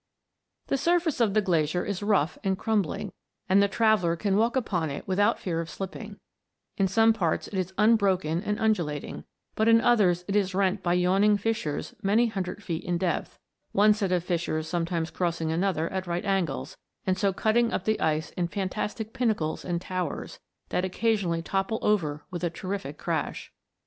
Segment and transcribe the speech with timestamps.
[0.65, 3.11] The surface of the glacier is rough and crumbling,
[3.47, 6.17] and the traveller can walk upon it without fear of slipping;
[6.75, 10.81] in some parts it is unbroken and undulat ing, but in others it is rent
[10.81, 13.37] by yawning fissures many hundred feet in depth,
[13.73, 16.75] one set of fissures sometimes crossing another at right angles,
[17.05, 20.39] and so cutting up the ice in fantastic pinnacles and towers,
[20.69, 23.51] that occasionally topple over with a terrific crash.